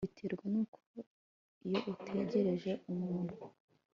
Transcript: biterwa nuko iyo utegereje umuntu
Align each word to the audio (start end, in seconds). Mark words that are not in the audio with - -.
biterwa 0.07 0.43
nuko 0.51 0.77
iyo 1.67 1.79
utegereje 1.93 2.71
umuntu 2.91 3.35